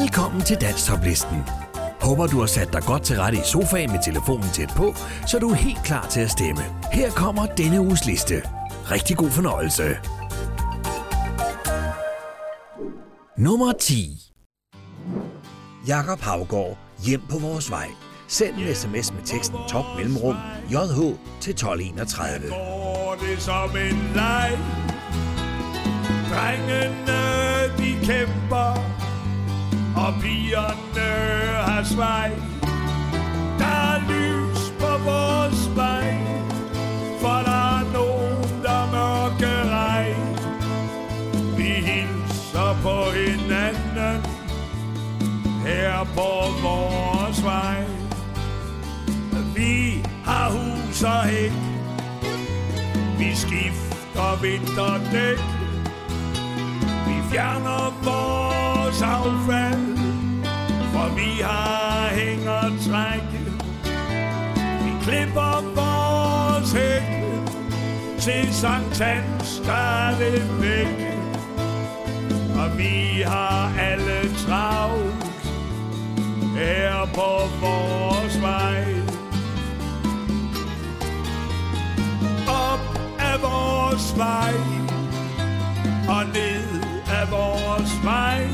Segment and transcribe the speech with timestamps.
[0.00, 1.42] Velkommen til Danstoplisten.
[2.00, 4.94] Håber du har sat dig godt til rette i sofaen med telefonen tæt på,
[5.26, 6.62] så du er helt klar til at stemme.
[6.92, 8.42] Her kommer denne uges liste.
[8.90, 9.96] Rigtig god fornøjelse.
[13.38, 14.18] Nummer 10
[15.86, 17.88] Jakob Havgård, hjem på vores vej.
[18.28, 20.36] Send en sms med teksten top mellemrum
[20.70, 20.98] JH
[21.40, 22.48] til 1231.
[22.48, 24.58] går det som en leg.
[26.30, 27.16] Drengene,
[27.78, 28.96] de kæmper,
[29.96, 31.08] og pigerne
[31.68, 32.30] har svej.
[33.58, 36.16] Der er lys på vores vej,
[37.20, 40.38] for der er nogen, der mørke regn.
[41.56, 44.22] Vi hilser på hinanden
[45.66, 46.30] her på
[46.62, 47.84] vores vej.
[49.56, 51.52] Vi har hus og hæk,
[53.18, 55.55] vi skifter vinterdæk.
[57.30, 59.96] Fjerner vores affald,
[60.92, 63.22] for vi har hæng og hængertræk.
[64.84, 67.26] Vi klipper vores hække
[68.18, 71.06] til Sankt Hans, der er det væk.
[72.58, 75.26] Og vi har alle travlt
[76.56, 78.84] her på vores vej.
[82.48, 84.85] op af vores vej
[88.06, 88.48] vej.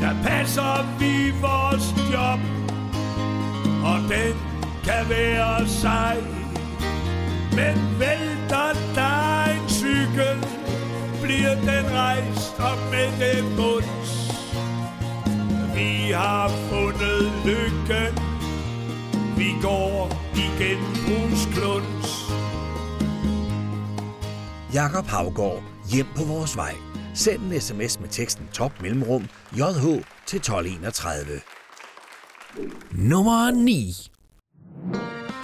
[0.00, 2.40] Der passer vi vores job,
[3.90, 4.34] og den
[4.84, 6.18] kan være sej.
[7.58, 10.36] Men vælter der en cykel,
[11.22, 14.12] bliver den rejst op med det bunds.
[15.74, 18.12] Vi har fundet lykken,
[19.36, 22.32] vi går i genbrugskluns.
[24.74, 26.91] Jakob Havgård, hjem på vores vej.
[27.14, 29.84] Send en sms med teksten top mellemrum JH
[30.26, 31.40] til 1231.
[32.92, 33.94] Nummer 9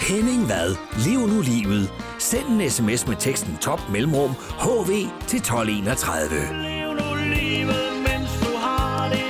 [0.01, 1.91] Henning Vad, lev nu livet.
[2.19, 4.91] Send en sms med teksten top mellemrum HV
[5.27, 6.31] til 1231.
[6.63, 9.29] Lev nu livet, mens du har det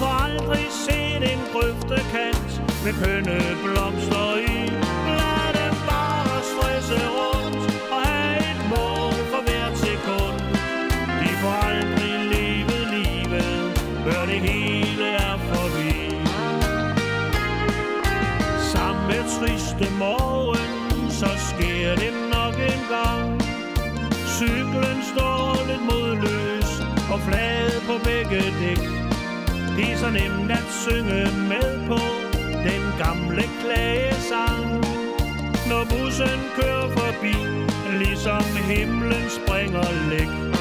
[0.00, 2.50] får aldrig set en grøftekant
[2.84, 4.19] Med kønne blomster
[28.30, 28.82] på dæk.
[29.76, 32.00] Det er så nemt at synge med på
[32.68, 34.66] den gamle klagesang.
[35.68, 37.34] Når bussen kører forbi,
[37.98, 40.59] ligesom himlen springer læk.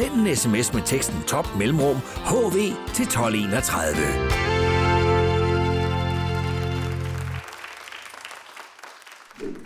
[0.00, 2.56] Send en sms med teksten top mellemrum HV
[2.94, 3.96] til 1231.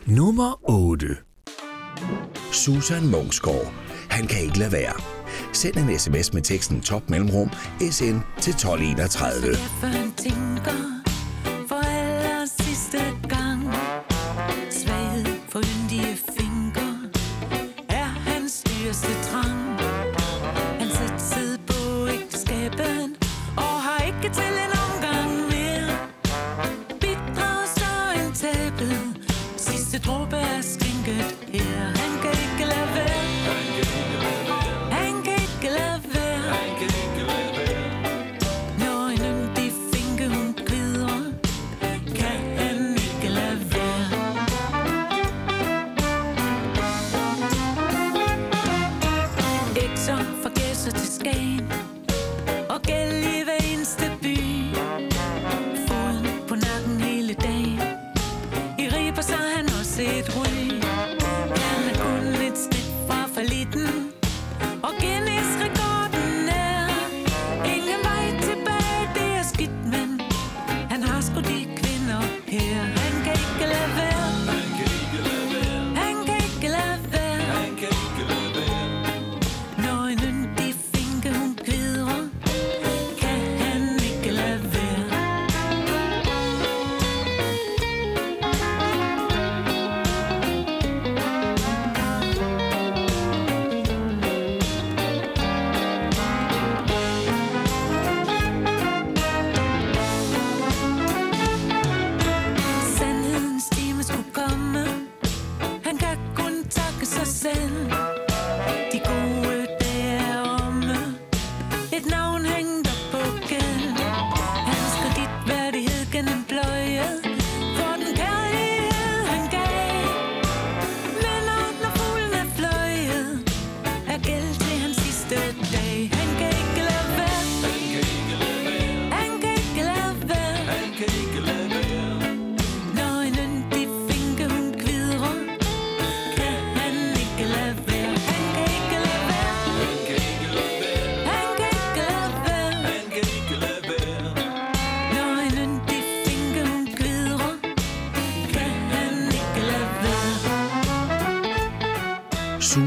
[0.07, 1.07] Nummer 8
[2.53, 3.73] Susan Mungsgaard.
[4.11, 4.95] Han kan ikke lade være.
[5.53, 7.51] Send en sms med teksten top mellemrum
[7.91, 10.94] SN til 1231.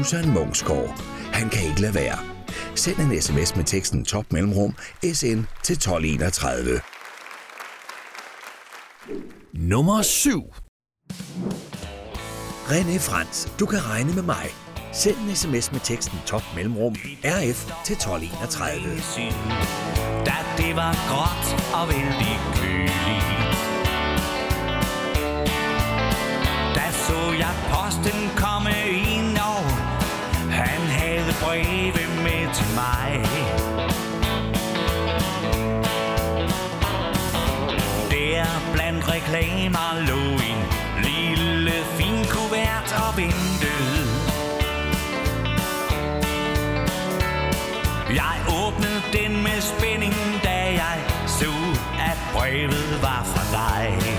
[0.08, 1.00] Susan Mungsgaard.
[1.32, 2.18] Han kan ikke lade være.
[2.74, 6.80] Send en sms med teksten top mellemrum SN til 1231.
[9.52, 10.52] Nummer 7
[12.68, 14.46] René Frans, du kan regne med mig.
[14.92, 16.94] Send en sms med teksten top mellemrum
[17.24, 18.80] RF til 1231.
[20.26, 21.46] Da det var gråt
[21.78, 23.58] og vældig køligt.
[26.76, 29.17] Da så jeg posten komme havde
[31.42, 33.10] breve med til mig.
[38.10, 40.60] Der blandt reklamer lå en
[41.08, 44.04] lille fin kuvert og ventede.
[48.14, 50.14] Jeg åbnede den med spænding,
[50.44, 51.52] da jeg så,
[52.10, 54.17] at brevet var fra dig.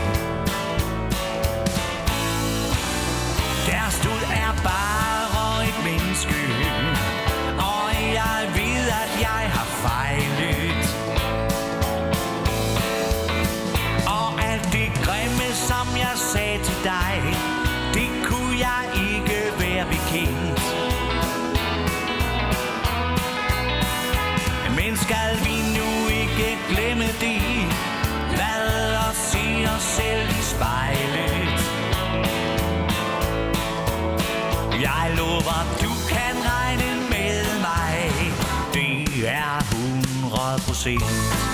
[40.94, 41.50] 100.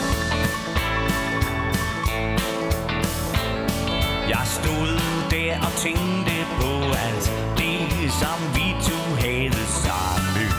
[4.30, 5.00] Jeg stod
[5.32, 6.72] der og tænkte på
[7.08, 7.28] alt
[7.58, 10.52] det, som vi to havde sammen.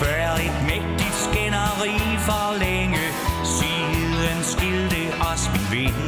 [0.00, 3.04] Før et mægtigt skænderi for længe
[3.44, 5.98] siden skilte os min ven.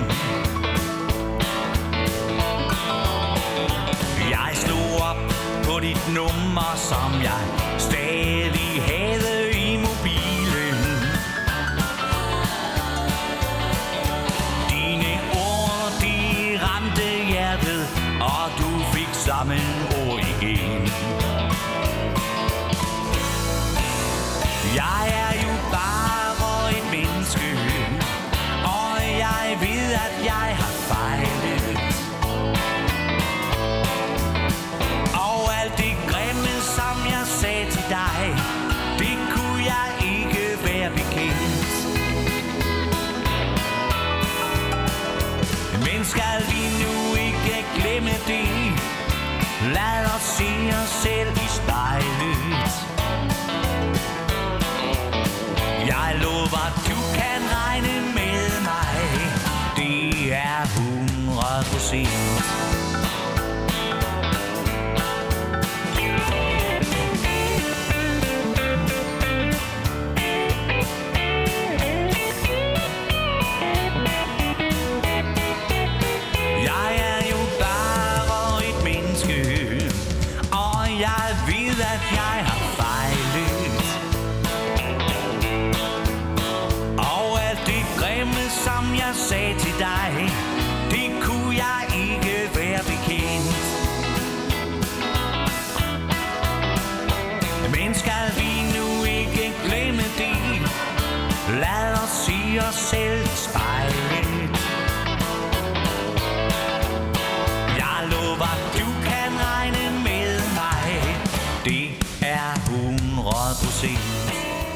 [4.30, 5.22] Jeg slog op
[5.64, 7.61] på dit nummer, som jeg
[19.22, 19.81] sobbing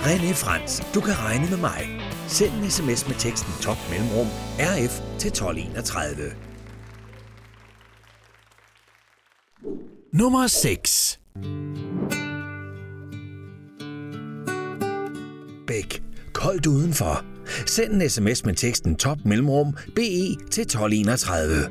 [0.06, 2.00] René Frans, du kan regne med mig.
[2.28, 4.26] Send en sms med teksten top mellemrum
[4.58, 6.32] RF til 1231.
[10.12, 11.20] Nummer 6
[15.66, 16.02] Bæk.
[16.32, 17.24] Koldt udenfor.
[17.66, 21.68] Send en sms med teksten top mellemrum BE til 1231.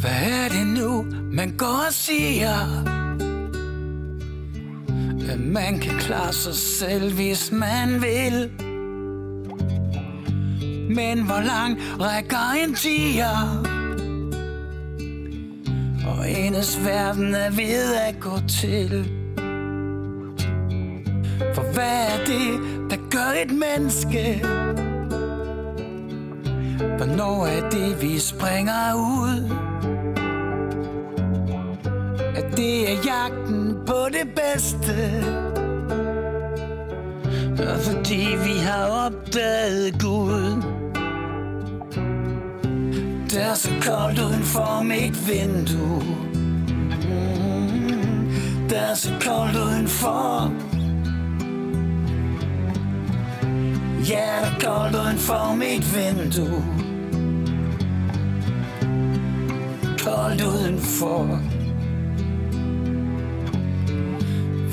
[0.00, 3.05] Hvad er det nu, man går og siger?
[5.28, 8.50] At man kan klare sig selv, hvis man vil.
[10.94, 13.62] Men hvor lang rækker en tiger?
[16.06, 19.10] Og enes verden er ved at gå til.
[21.54, 24.42] For hvad er det, der gør et menneske?
[26.96, 29.50] Hvornår er det, vi springer ud?
[32.36, 35.24] At det er jagten på det bedste.
[37.58, 40.62] Og fordi vi har opdaget Gud
[43.30, 46.02] Det er så koldt uden for mit vindue.
[46.34, 47.56] Mm-hmm.
[47.90, 50.52] Mm, Det er så koldt udenfor
[54.08, 56.64] Ja, der er koldt uden for mit vindue.
[59.98, 61.40] Koldt udenfor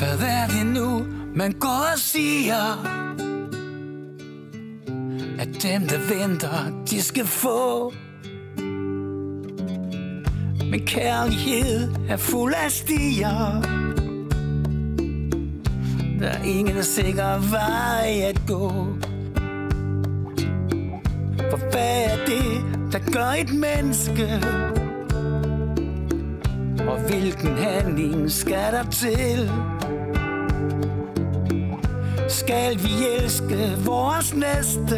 [0.03, 1.05] Hvad er det nu,
[1.35, 2.83] man går og siger?
[5.39, 7.93] At dem, der venter, de skal få
[10.71, 13.61] Men kærlighed er fuld af stier
[16.19, 18.69] Der er ingen sikker vej at gå
[21.49, 24.41] For hvad er det, der gør et menneske?
[26.87, 29.51] Og hvilken handling skal der til?
[32.33, 34.97] Skal vi elske vores næste?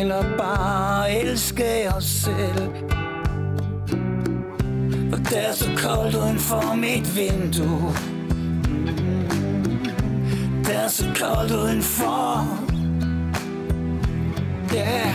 [0.00, 2.68] Eller bare elske os selv?
[5.12, 7.92] Og der er så koldt uden for mit vindue
[10.64, 12.46] Der er så koldt udenfor
[14.74, 15.14] Ja, yeah.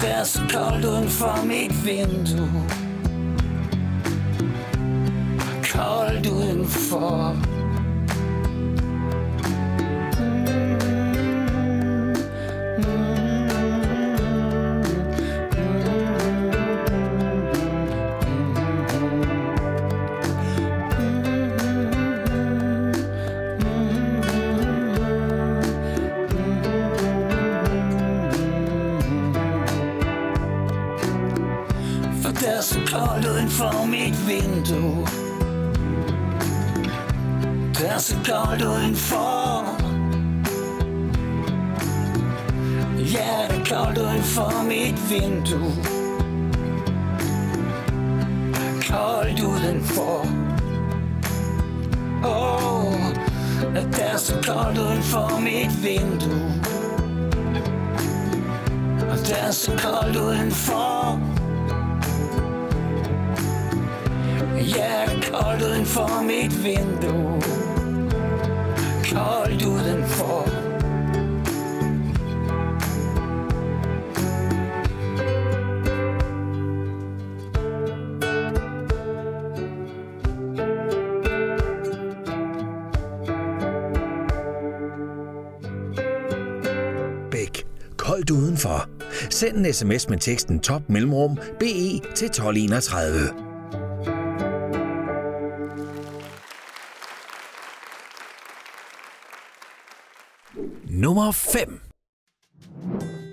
[0.00, 2.62] det er så koldt uden for mit vindue
[5.72, 7.55] Koldt udenfor
[33.98, 35.06] mit vindue.
[37.74, 39.64] Det er så koldt udenfor.
[42.98, 45.72] Ja, det er koldt udenfor mit vindue.
[48.90, 50.26] Koldt udenfor.
[52.24, 52.94] Åh, oh,
[53.74, 56.52] det er så koldt udenfor mit vindue.
[59.10, 61.25] Og det er så koldt udenfor.
[65.42, 67.40] Koldt uden for mit vindue
[69.12, 70.46] Koldt udenfor
[87.96, 88.88] Koldt udenfor.
[89.30, 93.45] Send en sms med teksten top mellemrum BE til 1231.
[101.06, 101.80] Nummer 5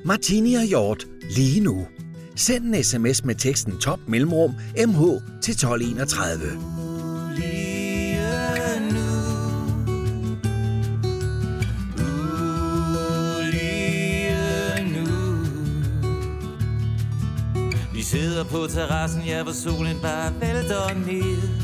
[0.05, 1.87] Martini og Hjort lige nu.
[2.35, 4.51] Send en sms med teksten top mellemrum
[4.87, 5.01] MH
[5.41, 6.45] til 1231.
[17.93, 21.62] Vi sidder på terrassen, ja, hvor solen bare vælter ned.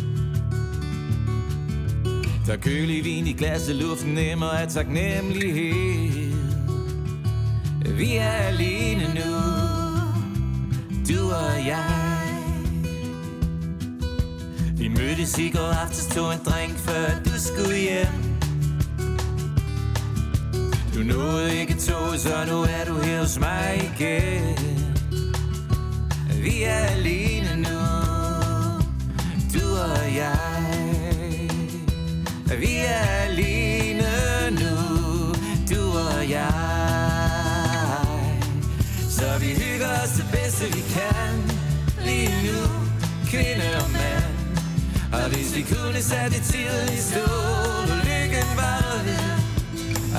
[2.50, 6.34] Der er kølig vin i glasset, luften nemmer af taknemmelighed.
[7.98, 9.36] Vi er alene nu,
[11.10, 12.18] du og jeg.
[14.77, 18.08] Vi mødtes i går aftes, tog en drink, før du skulle hjem.
[20.96, 24.58] Du nåede ikke to, så nu er du her hos mig igen.
[26.44, 27.79] Vi er alene nu,
[29.53, 30.49] du og jeg.
[32.58, 34.10] Vi er alene
[34.51, 35.34] nu,
[35.70, 36.53] du og jeg.
[39.10, 41.34] Så vi hygger os det bedste vi kan.
[42.06, 42.62] Lige nu,
[43.27, 44.34] kvinde og mand.
[45.13, 47.29] Og hvis vi kunne sætte det til i stå,
[48.08, 49.29] lykken var ved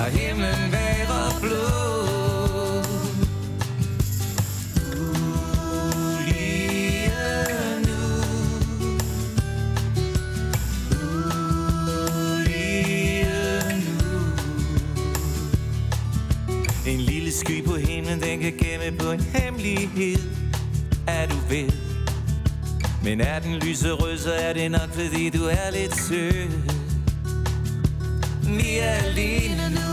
[0.00, 0.72] Og himlen
[1.08, 2.19] var blå
[17.40, 20.18] sky på himlen, den kan gemme på en hemmelighed
[21.06, 21.70] Er du ved.
[23.04, 26.50] Men er den lyserød, så er det nok fordi du er lidt sød.
[28.56, 29.89] Vi er alene nu.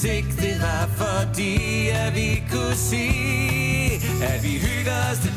[0.00, 5.29] Hvis ikke det var fordi At vi kunne sige At vi hygger os.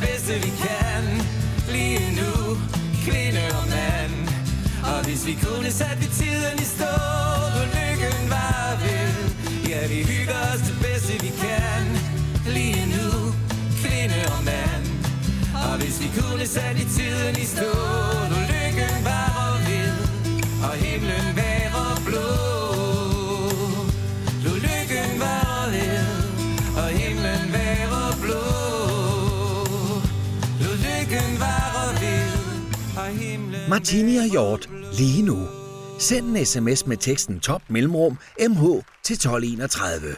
[33.69, 35.47] Martini og Hjort lige nu.
[35.99, 38.17] Send en sms med teksten top mellemrum
[38.49, 38.61] MH
[39.03, 40.15] til 1231.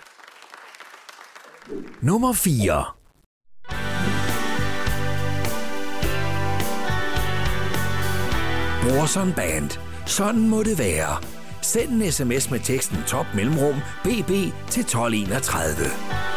[2.01, 2.85] Nummer 4
[8.83, 9.71] Brorson Band.
[10.05, 11.23] Sådan må det være.
[11.61, 14.29] Send en sms med teksten top mellemrum BB
[14.69, 16.34] til 1231.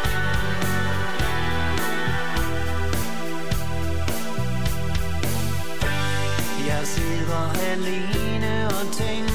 [7.39, 9.28] Sidder alene og tænker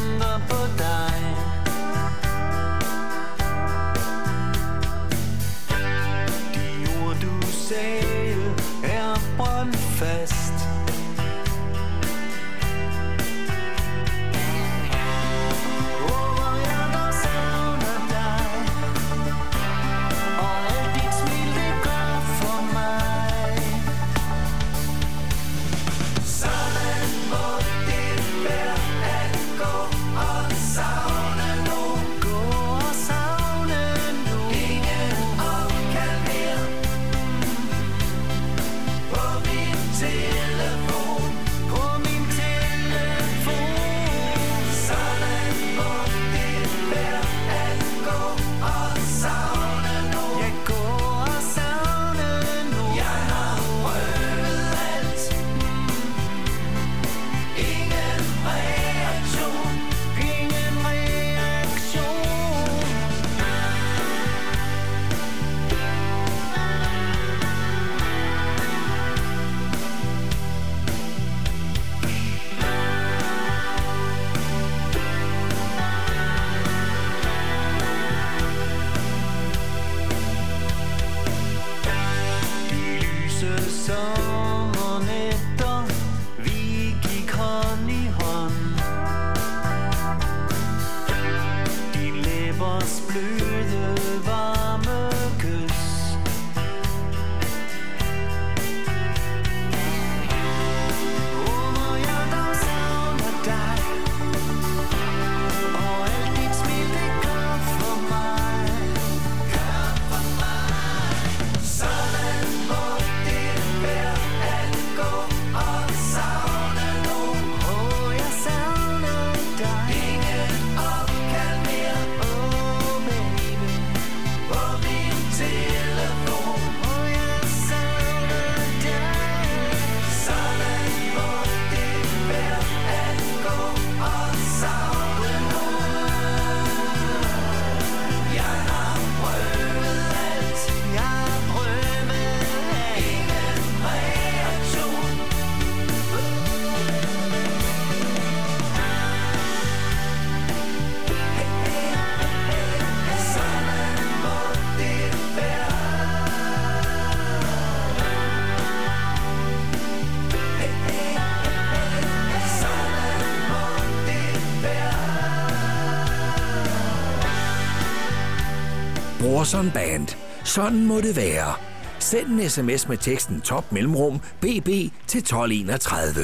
[169.44, 170.08] Brorson Band.
[170.44, 171.54] Sådan må det være.
[171.98, 174.68] Send en sms med teksten top mellemrum bb
[175.06, 176.14] til 1231.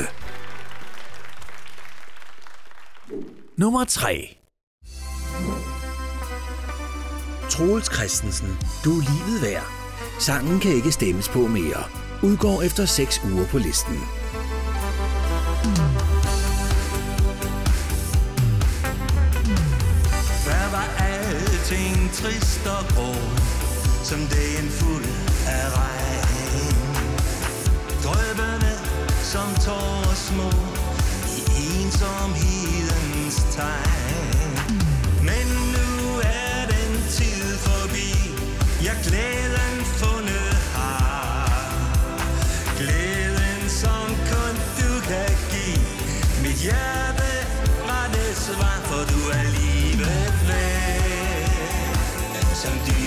[3.56, 4.36] Nummer 3
[7.50, 8.48] Troels Christensen,
[8.84, 9.66] du er livet værd.
[10.18, 11.84] Sangen kan ikke stemmes på mere.
[12.22, 14.19] Udgår efter 6 uger på listen.
[22.22, 23.14] Trist og grå
[24.04, 25.04] Som dagen fuld
[25.46, 26.76] af regn.
[28.04, 28.72] Drøbende
[29.32, 30.50] som tårer små
[31.36, 31.40] I
[31.80, 34.54] ensomhedens tegn.
[35.28, 38.12] Men nu er den tid forbi.
[38.84, 40.09] Jeg glæden for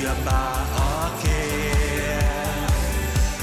[0.04, 2.72] dyrbar og kær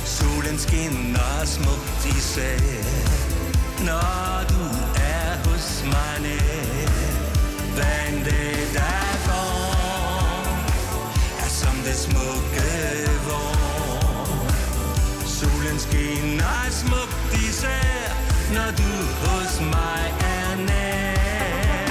[0.05, 2.61] Solen skinner smukt i især
[3.88, 4.64] Når du
[5.01, 6.90] er hos mig nær
[7.75, 10.44] Hvad end det der går
[11.44, 12.70] Er som det smukke
[13.27, 14.46] vor
[15.27, 18.12] Solen skinner smukt især
[18.55, 18.92] Når du
[19.23, 20.05] hos mig
[20.37, 21.90] er nær.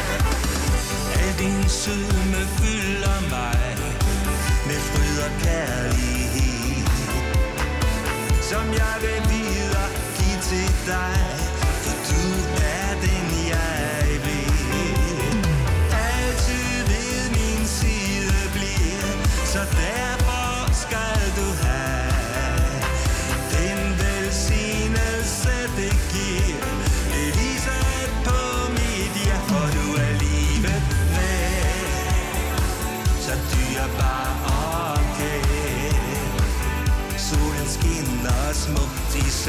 [1.21, 3.18] Al din sødme fylder
[5.19, 6.85] hedder kærlighed
[8.49, 11.19] Som jeg vil videre give til dig
[11.83, 12.23] For du
[12.77, 14.51] er den jeg vil.
[16.11, 19.09] Altid ved min side bliver
[19.53, 21.47] Så derfor skal du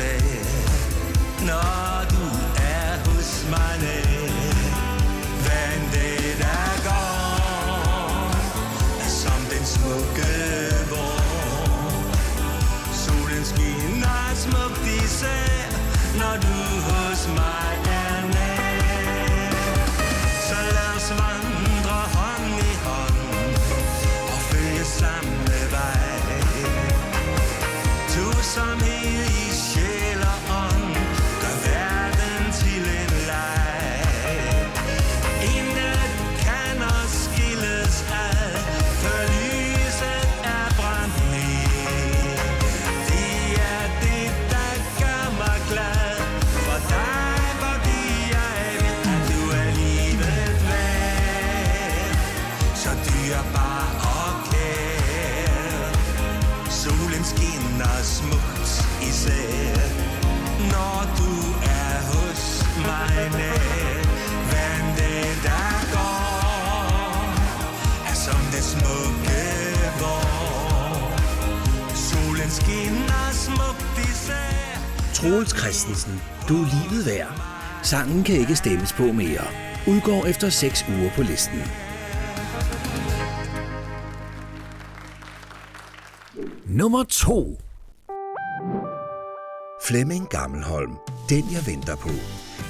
[0.01, 0.25] smukt
[1.43, 2.20] især
[77.91, 79.45] Sangen kan ikke stemmes på mere.
[79.89, 81.59] Udgår efter 6 uger på listen.
[86.67, 87.61] Nummer 2
[89.87, 90.93] Flemming Gammelholm,
[91.29, 92.11] den jeg venter på.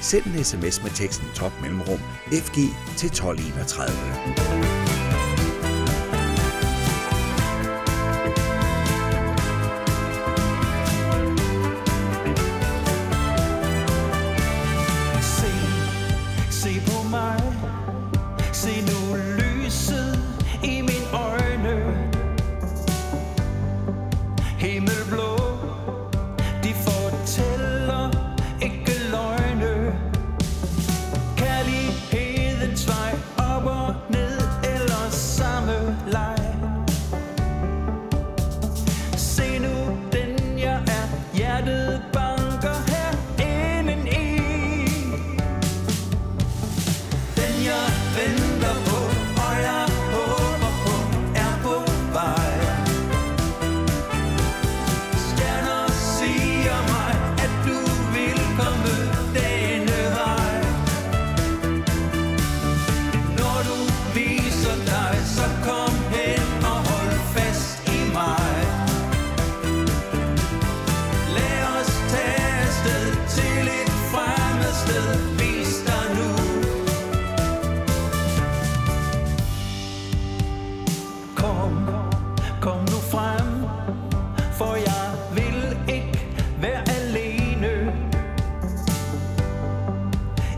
[0.01, 2.01] Send en sms med teksten top mellemrum
[2.33, 2.57] FG
[2.97, 5.00] til 1231.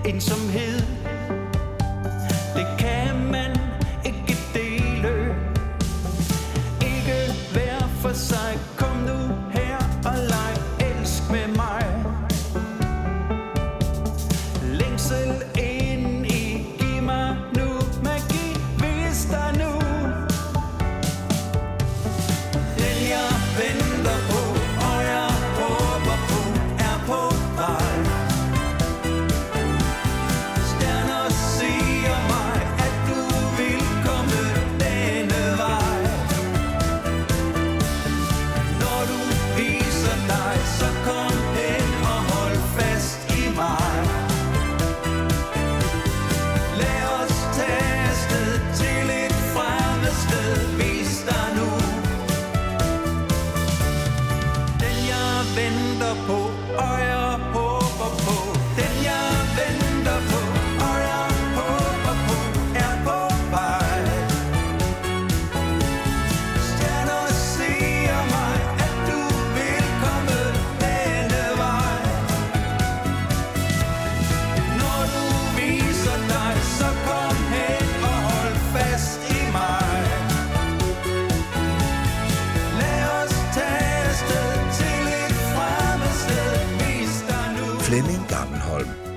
[0.05, 0.83] ensomhed
[2.55, 3.02] Det kan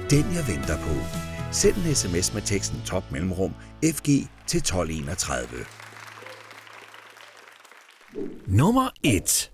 [0.10, 0.94] den, jeg venter på.
[1.52, 4.06] Send en sms med teksten top mellemrum FG
[4.48, 5.48] til 1231.
[8.48, 9.52] Nummer 1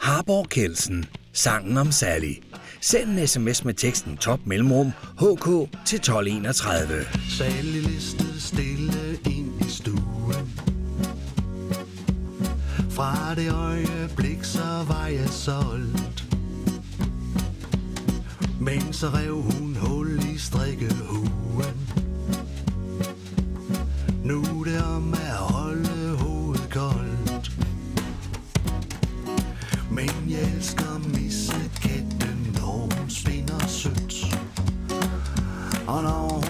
[0.00, 1.04] Harborg Kelsen.
[1.32, 2.34] Sangen om Sally.
[2.80, 5.46] Send en sms med teksten top mellemrum HK
[5.86, 7.06] til 1231.
[7.38, 10.54] Sally listede stille ind i stuen
[12.90, 16.21] Fra det øjeblik, så var jeg solgt
[18.64, 21.78] men så rev hun hul i strikkehuen.
[24.24, 27.52] Nu er det om at holde hovedet koldt.
[29.90, 34.36] Men jeg elsker missekatten, når hun spinder sødt.
[35.86, 36.41] Og når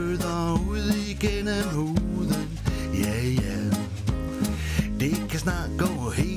[0.00, 2.58] bløder ud igennem huden.
[2.94, 3.58] Ja, ja.
[5.00, 6.29] Det kan snart gå helt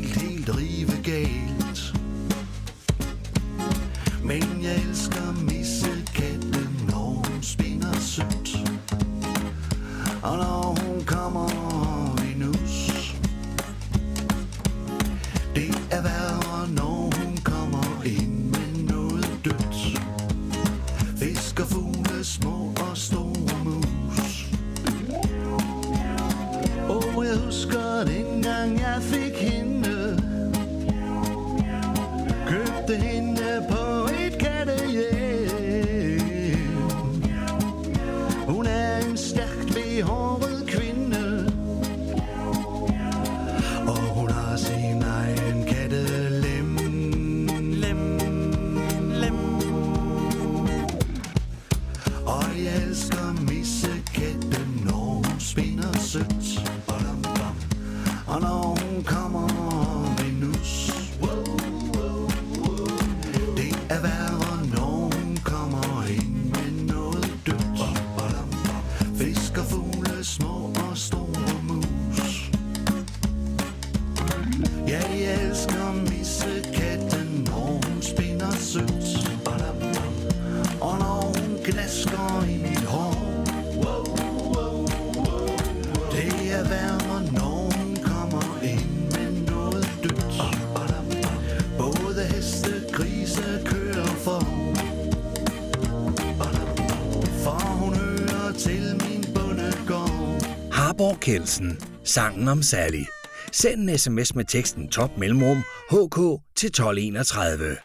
[101.33, 101.79] Kelsen.
[102.03, 103.03] Sangen om Sally.
[103.51, 105.57] Send en sms med teksten top mellemrum
[105.89, 106.17] HK
[106.55, 107.77] til 1231.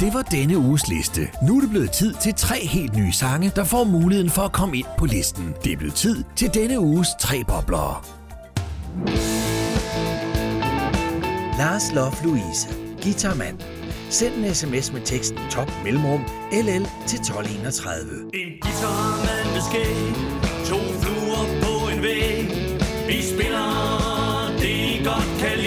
[0.00, 1.20] Det var denne uges liste.
[1.46, 4.52] Nu er det blevet tid til tre helt nye sange, der får muligheden for at
[4.52, 5.54] komme ind på listen.
[5.64, 8.02] Det er blevet tid til denne uges tre boblere.
[11.58, 12.68] Lars Love Louise,
[13.02, 13.81] guitarmand.
[14.12, 16.20] Send en sms med teksten top mellemrum
[16.52, 18.30] LL til 1231.
[18.34, 20.12] En guitarmand med skæg
[20.68, 22.46] To fluer på en væg
[23.08, 23.68] Vi spiller
[24.60, 25.61] det I godt kan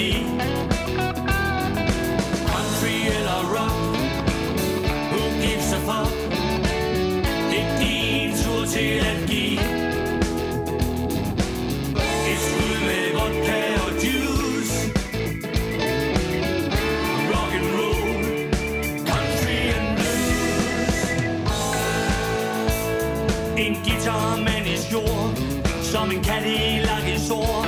[26.05, 27.64] Som en Cadillac i sort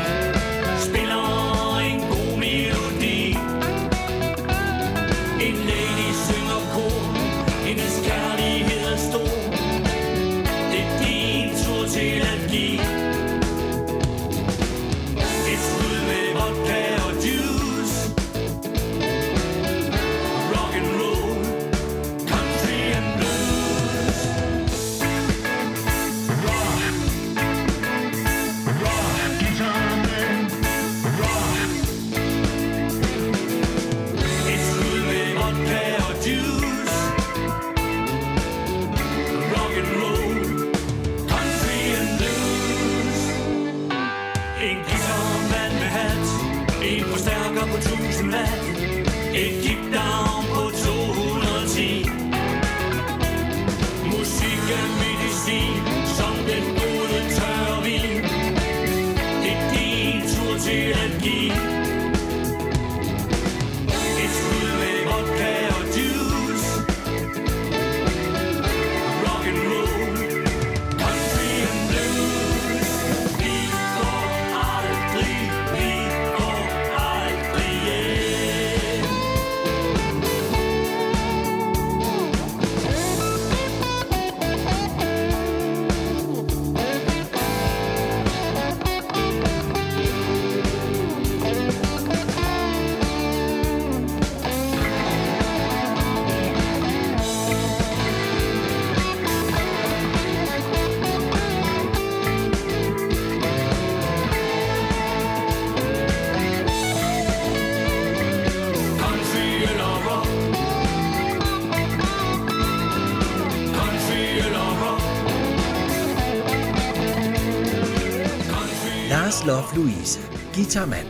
[119.48, 120.20] Love Louise,
[120.54, 121.08] guitarmand.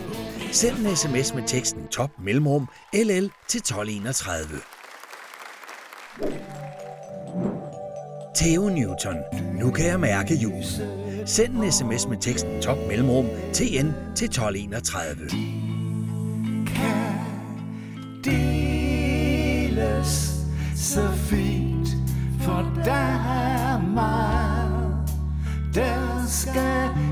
[0.51, 4.47] Send en sms med teksten top mellemrum LL til 1231.
[8.35, 9.15] Theo Newton,
[9.59, 10.63] nu kan jeg mærke jul.
[11.25, 15.29] Send en sms med teksten top mellemrum TN til 1231.
[16.67, 17.19] Kan
[18.23, 20.31] deles
[20.75, 21.89] så fint,
[22.41, 25.09] for der er meget,
[25.73, 27.06] der skal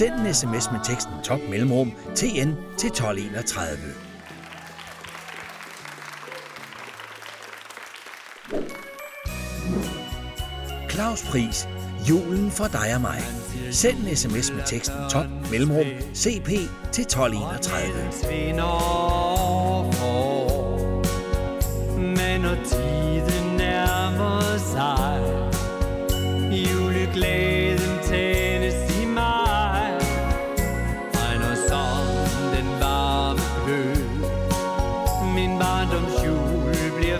[0.00, 3.78] Send en sms med teksten top mellemrum TN til 1231.
[10.90, 11.68] Claus Pris,
[12.08, 13.20] julen for dig og mig.
[13.70, 16.48] Send en sms med teksten top mellemrum CP
[16.92, 19.29] til 1231.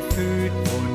[0.09, 0.89] ふと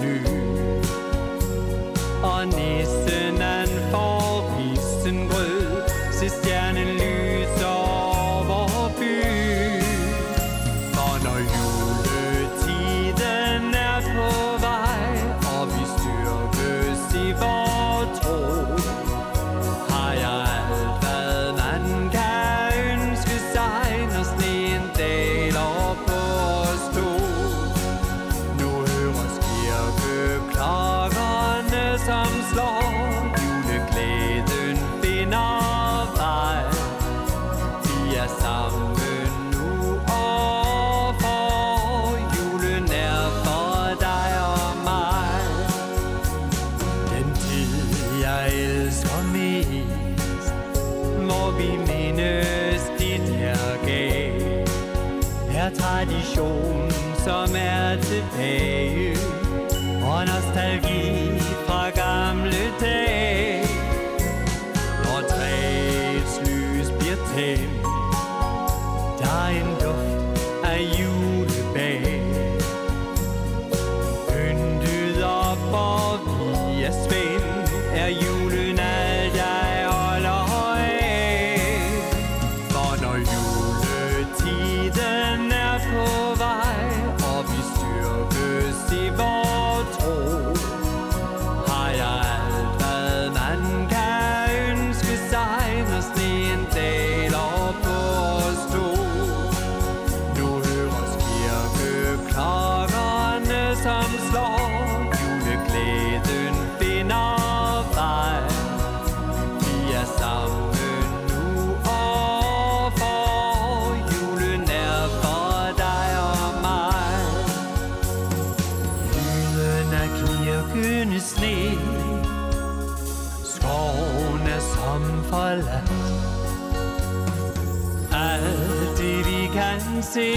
[130.15, 130.33] se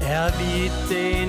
[0.00, 1.25] Er vi den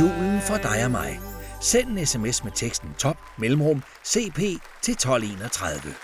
[0.00, 1.20] julen for dig og mig.
[1.60, 4.38] Send en sms med teksten top mellemrum CP
[4.82, 5.94] til 1231.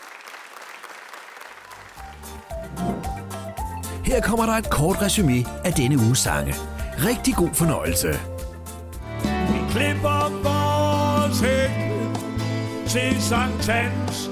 [4.05, 6.55] Her kommer der et kort resume af denne uges sange.
[6.99, 8.09] Rigtig god fornøjelse.
[9.23, 11.71] Vi klipper vores hæk
[12.89, 14.31] til Sankt Hans,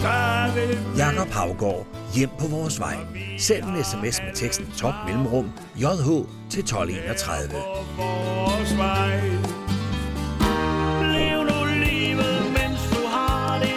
[0.97, 1.87] Jakob Havgård,
[2.19, 2.97] hjem på vores vej.
[3.39, 6.09] Send en sms med teksten top mellemrum JH
[6.51, 7.51] til 1231.
[7.97, 9.21] vores vej.
[11.15, 13.75] Lev nu livet, mens du har det,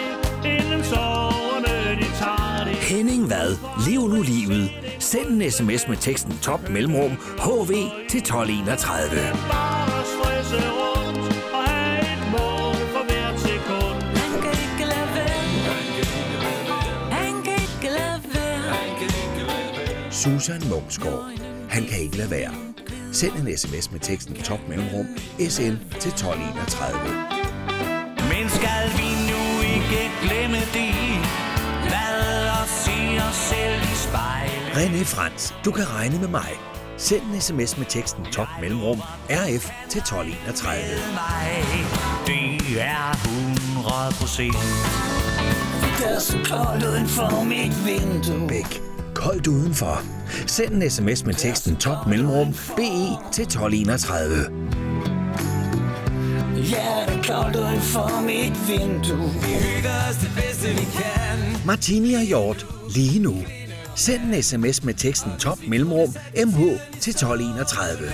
[0.50, 2.74] inden soverne de tager det.
[2.74, 3.56] Henning Vad,
[3.88, 4.70] lev nu livet.
[4.98, 7.72] Send en sms med teksten top mellemrum HV
[8.10, 9.20] til 1231.
[9.50, 10.81] Bare stresse
[20.22, 21.40] Susan Munksgaard.
[21.68, 22.50] Han kan ikke lade være.
[23.12, 25.06] Send en sms med teksten top mellemrum
[25.38, 26.98] SN til 1231.
[28.30, 29.42] Men skal vi nu
[29.74, 30.94] ikke glemme det
[31.94, 32.98] Lad os se
[33.28, 36.50] os selv i spejlet René Frans, du kan regne med mig.
[36.96, 39.00] Send en sms med teksten top mellemrum
[39.30, 40.82] RF til 1231.
[41.14, 41.50] mig
[42.26, 43.12] Det er
[43.74, 44.62] 100 procent
[45.98, 48.48] Det er så koldt uden for mit vindue.
[48.48, 48.91] Bæk.
[49.22, 50.02] Koldt udenfor.
[50.46, 54.34] Send en sms med teksten top mellemrum BE til 1231.
[56.56, 59.30] Ja, det er koldt uden for mit vindue.
[59.32, 63.34] Vi hygger os det bedste vi kan Martini og Hjort lige nu.
[63.96, 66.08] Send en sms med teksten top mellemrum
[66.46, 66.60] MH
[67.00, 68.08] til 1231.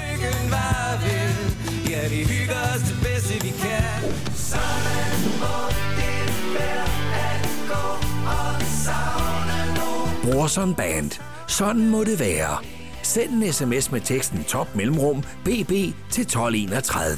[10.32, 11.10] Brorson Band.
[11.46, 12.58] Sådan må det være.
[13.02, 15.70] Send en sms med teksten top mellemrum BB
[16.10, 17.16] til 1231.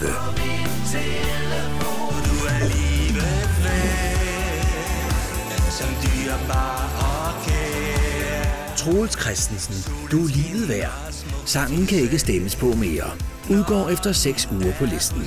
[8.76, 11.12] Troels Christensen, du er livet værd.
[11.46, 13.11] Sangen kan ikke stemmes på mere.
[13.50, 15.22] Udgår efter 6 uger på listen.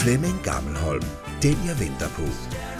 [0.00, 1.04] Flemming Gammelholm.
[1.42, 2.22] Den jeg venter på.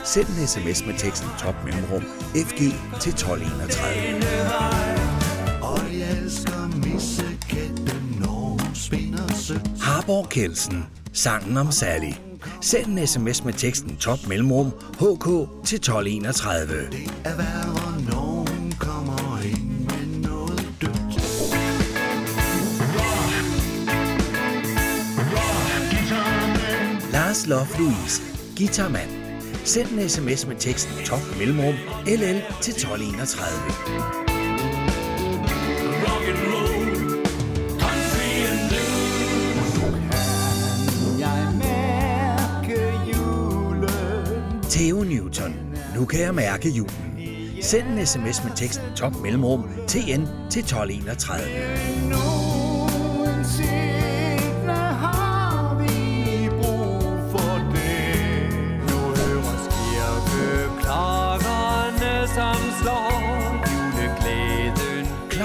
[0.05, 2.03] Send en sms med teksten top mellemrum
[2.35, 2.59] FG
[3.01, 4.25] til 1231.
[5.63, 9.71] Og jeg elsker missekætten, når hun spinder sødt.
[9.81, 10.87] Harborg Kelsen.
[11.13, 12.13] Sangen om Sally.
[12.61, 15.25] Send en sms med teksten top mellemrum HK
[15.65, 16.75] til 1231.
[17.25, 17.90] Er værre,
[27.31, 28.23] Lars Love Louise.
[28.57, 29.11] Guitarmand.
[29.65, 31.75] Send en sms med teksten top mellemrum
[32.07, 33.41] LL til 1231.
[44.71, 45.55] Theo Newton.
[45.95, 47.19] Nu kan jeg mærke julen.
[47.63, 52.50] Send en sms med teksten top mellemrum TN til 1231.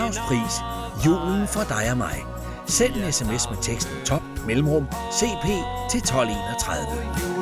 [0.08, 0.28] juleglæden.
[0.28, 0.54] Pris.
[1.06, 2.18] Julen for dig og mig.
[2.68, 5.46] Send en sms med teksten top mellemrum CP
[5.92, 7.35] til 1231.